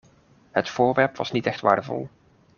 Het 0.51 0.69
voorwerp 0.69 1.15
was 1.15 1.31
niet 1.31 1.45
echt 1.45 1.59
waardevol. 1.61 2.09